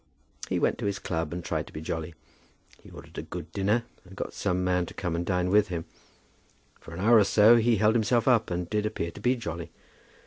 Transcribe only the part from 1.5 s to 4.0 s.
to be jolly. He ordered a good dinner,